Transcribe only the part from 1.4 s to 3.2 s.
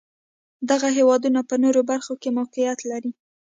په نورو برخو کې موقعیت لري.